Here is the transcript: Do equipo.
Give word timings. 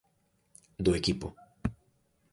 Do 0.83 0.91
equipo. 0.99 1.27